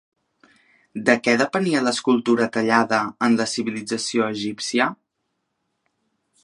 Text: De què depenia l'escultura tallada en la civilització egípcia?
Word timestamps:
De 1.09 1.15
què 1.27 1.35
depenia 1.41 1.83
l'escultura 1.87 2.47
tallada 2.57 3.03
en 3.27 3.39
la 3.43 3.49
civilització 3.53 4.31
egípcia? 4.37 4.89